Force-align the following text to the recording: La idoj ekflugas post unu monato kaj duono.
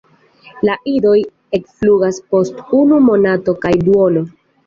La 0.67 0.77
idoj 0.91 1.17
ekflugas 1.57 2.17
post 2.35 2.63
unu 2.79 2.99
monato 3.09 3.55
kaj 3.67 3.75
duono. 3.89 4.27